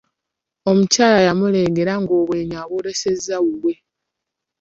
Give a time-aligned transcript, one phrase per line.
[0.69, 3.73] Omukyala yamulengera ng'obwenyi abw'olesezza wuwe.